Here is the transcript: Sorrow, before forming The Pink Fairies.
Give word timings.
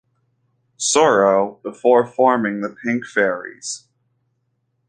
Sorrow, 0.77 1.59
before 1.61 2.07
forming 2.07 2.61
The 2.61 2.69
Pink 2.71 3.05
Fairies. 3.05 3.83